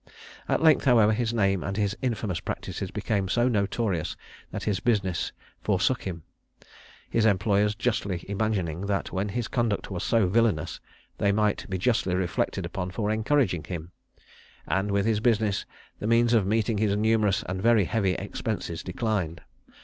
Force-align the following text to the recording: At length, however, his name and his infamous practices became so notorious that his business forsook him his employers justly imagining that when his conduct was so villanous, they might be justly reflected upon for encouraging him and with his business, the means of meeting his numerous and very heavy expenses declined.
At 0.49 0.63
length, 0.63 0.85
however, 0.85 1.11
his 1.13 1.31
name 1.31 1.63
and 1.63 1.77
his 1.77 1.95
infamous 2.01 2.39
practices 2.39 2.89
became 2.89 3.29
so 3.29 3.47
notorious 3.47 4.17
that 4.49 4.63
his 4.63 4.79
business 4.79 5.31
forsook 5.61 6.01
him 6.01 6.23
his 7.07 7.23
employers 7.27 7.75
justly 7.75 8.25
imagining 8.27 8.87
that 8.87 9.11
when 9.11 9.29
his 9.29 9.47
conduct 9.47 9.91
was 9.91 10.03
so 10.03 10.25
villanous, 10.27 10.79
they 11.19 11.31
might 11.31 11.69
be 11.69 11.77
justly 11.77 12.15
reflected 12.15 12.65
upon 12.65 12.89
for 12.89 13.11
encouraging 13.11 13.63
him 13.65 13.91
and 14.67 14.89
with 14.89 15.05
his 15.05 15.19
business, 15.19 15.67
the 15.99 16.07
means 16.07 16.33
of 16.33 16.47
meeting 16.47 16.79
his 16.79 16.95
numerous 16.97 17.43
and 17.43 17.61
very 17.61 17.83
heavy 17.85 18.13
expenses 18.13 18.81
declined. 18.81 19.41